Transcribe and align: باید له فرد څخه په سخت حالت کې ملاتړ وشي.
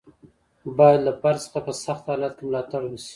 باید 0.77 0.99
له 1.07 1.13
فرد 1.21 1.39
څخه 1.45 1.59
په 1.67 1.73
سخت 1.85 2.03
حالت 2.09 2.33
کې 2.37 2.43
ملاتړ 2.47 2.81
وشي. 2.87 3.09